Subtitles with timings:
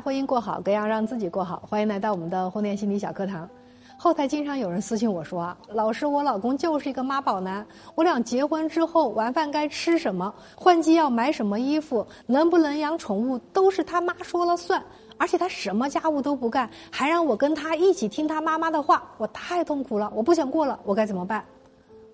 [0.00, 1.62] 婚姻过好，更要让自己过好。
[1.68, 3.48] 欢迎来到我们的婚恋心理小课堂。
[3.98, 7.66] 后台经常有人私信我说，老师，我老公就是一个妈宝男。
[7.94, 14.82] 我俩结婚之后，晚饭该吃什么，换季要买什么衣服，能不能养宠物，都是他妈说了算。
[15.18, 21.44] 而且他什么家务都不干，还让我跟他一起听他妈妈的话，我太痛苦了，我不想过了，我该怎么办？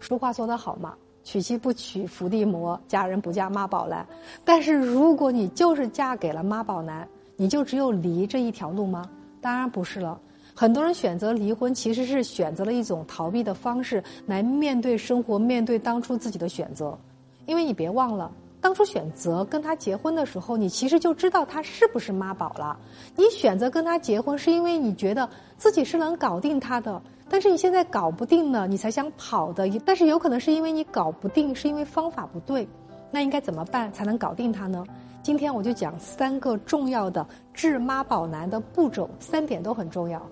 [0.00, 0.92] 俗话说得好嘛，
[1.22, 4.04] 娶妻不娶伏地魔，嫁人不嫁妈宝男。
[4.44, 9.08] 但是如果你就是嫁给了妈宝男，你就只有离这一条路吗？
[9.40, 10.18] 当然不是了。
[10.54, 16.98] 很多人选择离婚，其实是选择了一种逃避的方式来面对生活，面对当初自己的选择。
[17.44, 22.76] 因为你别忘了，当初选择跟他结婚的时候，你其实就知道他是不是妈宝了。
[23.14, 27.00] 你选择跟他结婚，是因为你觉得自己是能搞定他的。
[27.28, 29.68] 但是你现在搞不定了，你才想跑的。
[29.84, 32.66] 但是有可能是因为你搞不定，是因为方法不对。
[33.10, 34.84] 那应该怎么办才能搞定他呢？
[35.26, 40.22] 今天我就讲三个重要的治妈宝男的步骤，三点都很重要。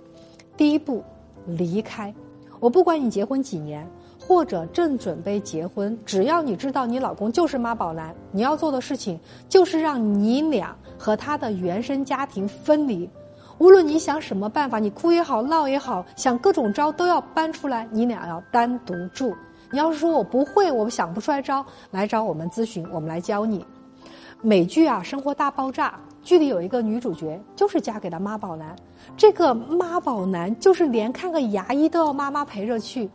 [0.56, 1.02] 第一步，
[1.46, 2.14] 离开。
[2.60, 3.84] 我不管你结婚几年，
[4.20, 13.10] 或者正准备结婚，只要你知道你老公就是妈宝男，你要做的事情就是让你俩和他的原生家庭分离。
[13.58, 19.34] 无论你想什么办法，你哭也好，闹也好，想各种招都要搬出来，你俩要单独住。
[19.72, 23.66] 你要是说我不会，我想不出来招，来找我们咨询，我们来教你。
[24.44, 28.76] 美剧啊，《生活大爆炸》剧里有一个女主角，就是嫁给了妈宝男。
[29.16, 33.08] 这个妈宝男就是连看个牙医都要妈妈陪着去。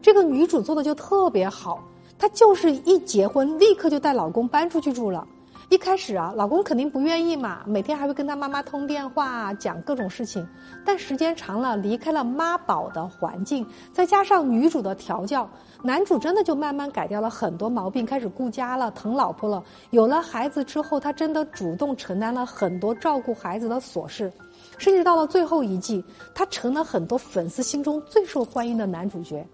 [0.00, 1.82] 这个女主做的就特别好，
[2.16, 5.26] 她就是一结婚立刻就带老公搬出去住了。
[5.68, 10.46] 一开始啊，老公肯定不愿意嘛，每天还会跟他妈妈通电话，讲各种事情。
[10.84, 15.48] 但时间长了，离开了妈宝的环境，再加上女主的调教，
[15.82, 19.60] 男主真的就慢慢改掉了很多毛病，开始顾家了，疼老婆了。
[19.90, 24.32] 有了孩子之后，他真的主动承担了很多照顾孩子的琐事，
[24.78, 29.44] 甚至到了最后一季，他成了很多粉丝心中最受欢迎的男主角。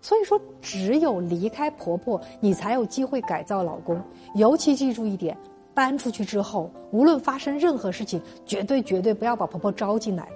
[0.00, 4.00] 所以说，只有离开婆婆，你才有机会改造老公。
[4.34, 5.36] 尤其记住一点。
[5.72, 10.28] 搬出去之后，无论发生任何事情，绝对绝对不要把婆婆招进来。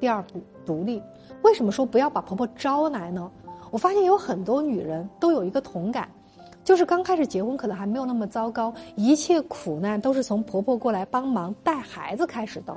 [0.00, 1.00] 第二步，独立。
[1.42, 3.30] 为什么说不要把婆婆招来呢？
[3.70, 6.08] 我发现有很多女人都有一个同感，
[6.64, 12.76] 就是刚开始结婚可能还没有那么糟糕，一切苦难都是从婆婆过来帮忙带孩子开始的。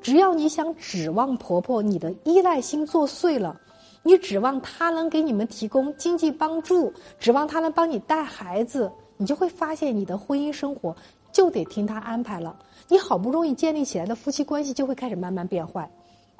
[0.00, 3.58] 只要你想指望婆婆，你的依赖心作祟了，
[4.02, 8.90] 你指望他能给你们提供经济帮助，指望他能帮你带孩子。
[9.16, 10.96] 你就会发现，你的婚姻生活
[11.32, 12.56] 就得听他安排了。
[12.88, 15.90] 你好不容易建立起来的夫妻关系就会开始慢慢变坏。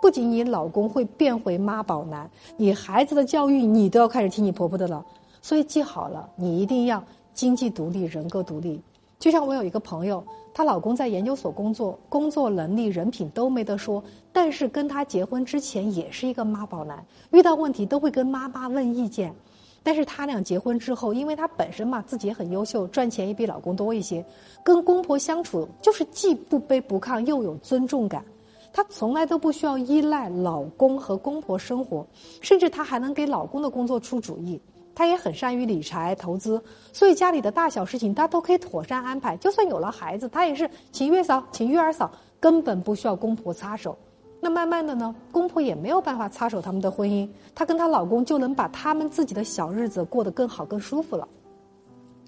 [0.00, 5.04] 不仅你老公会变回妈宝男，你孩子的教育你都要开始听你婆婆的了。
[5.42, 7.02] 所以记好了，你一定要
[7.34, 8.80] 经济独立、人格独立。
[9.18, 10.24] 就像我有一个朋友，
[10.54, 14.02] 她老公在研究所工作，工作能力、人品都没得说，
[14.32, 19.34] 但是跟她结婚之前也是一个妈宝男，遇到问题都会跟妈妈问意见。
[19.82, 24.22] 但是他俩结婚之后，因为他本身嘛自己也很优秀，赚钱也比老公多一些，
[24.62, 28.22] 跟公婆相处就是既不卑不亢，又有尊重感。
[28.70, 32.06] 她从来都不需要依赖老公和公婆生活，
[32.42, 34.60] 甚至她还能给老公的工作出主意。
[34.98, 36.60] 她也很善于理财投资，
[36.92, 39.36] 所以家里的大小事情她都可以妥善安排。
[39.36, 42.10] 就算有了孩子，她也是请月嫂，请育儿嫂，
[42.41, 43.97] 根本不需要公婆插手。
[44.41, 51.28] 那慢慢的呢，公婆也没有办法插手他们的婚姻，她跟她老公就能把他们自己的小日子过得更好、更舒服了。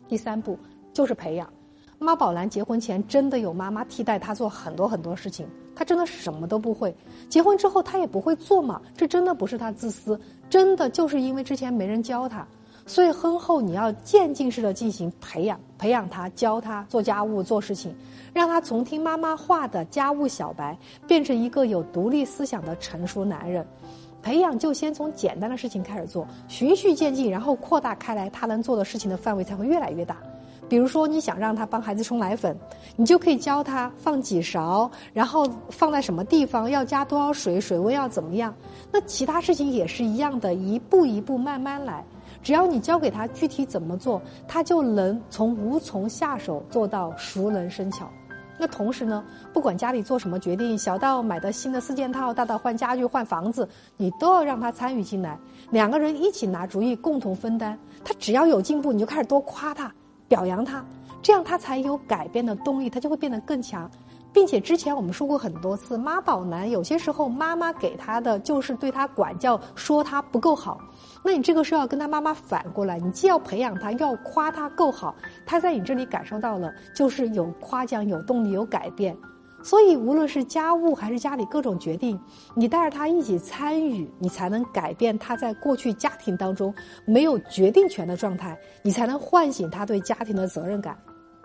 [0.06, 0.56] 第三步
[0.92, 1.52] 就是培养，
[1.98, 5.44] 妈宝男结婚前真的有妈妈替代他做很多很多事情，
[5.74, 6.94] 他真的什么都不会。
[7.28, 12.46] 结婚之后他也不会做嘛，这真的不是他自私，真的就是因为之前没人教他。
[12.86, 17.94] 所以婚后你要渐进式的进行培养，培养他，教他做家务、做事情，
[18.32, 20.76] 让他从听妈妈话的家务小白
[21.06, 23.66] 变成一个有独立思想的成熟男人。
[24.22, 30.18] 培养就先从简单的事情开始做，循序渐进，然后扩大开来，他能做的事情的范围才会越来越大。
[30.68, 32.56] 比如说，你想让他帮孩子冲奶粉，
[32.96, 38.54] 你就可以教他放几勺，然后放在什么地方，要加多少水，水温要怎么样。
[38.92, 42.04] 那其他事情也是一样的，一步一步慢慢来。
[42.42, 48.08] 只要你教给他具体怎么做，他就能从无从下手做到熟能生巧。
[48.58, 53.66] 那同时呢，不管家里做什么决定，小到买的新的四件套，大到换家具、换房子，
[53.96, 55.38] 你都要让他参与进来，
[55.70, 57.78] 两个人一起拿主意，共同分担。
[58.04, 59.90] 他只要有进步，你就开始多夸他、
[60.28, 60.84] 表扬他，
[61.22, 63.90] 这样他才有改变的动力，他就会变得更强。
[64.32, 70.80] 并且之前我们说过很多次，妈宝男有些时候妈妈给他的就是对他管教，说他不够好。
[71.24, 79.16] 那你这个时候要跟他妈妈反过来，你既要培养他，要夸他够好，他在你这里感受到了就是有夸奖、有动力、有改变。
[79.62, 82.18] 所以，无论是家务还是家里各种决定，
[82.54, 86.74] 你带着他一起参与，你才能改变他在过去家庭当中
[87.04, 90.96] 没有决定权的状态，你才能唤醒他对家庭的责任感。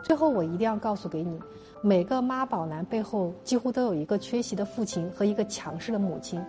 [0.06, 1.36] 最后，我一定要告诉给你，
[1.82, 6.40] 每个妈宝男背后几乎都有一个缺席的父亲和一个强势的母亲。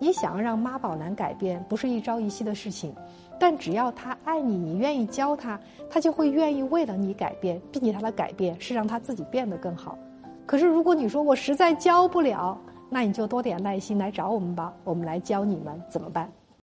[0.00, 2.92] 你想要让妈宝男改变，不是一朝一夕的事情，
[3.38, 5.58] 但只要他爱你，你愿意教他，
[5.88, 9.96] 他就会愿意为了你改变，并且他的改变是让他自己变得更好。
[10.44, 12.58] 可是，如果你说我实在教不了，
[12.90, 16.28] 那你就多点耐心来找我们吧，我们来教你们怎么办。